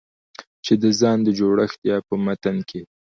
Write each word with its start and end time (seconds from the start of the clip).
چې 0.65 0.73
د 0.81 0.83
ځان 0.99 1.17
د 1.23 1.27
جوړښت 1.39 1.79
يا 1.89 1.97
په 2.07 2.15
متن 2.25 2.57
کې 2.69 2.81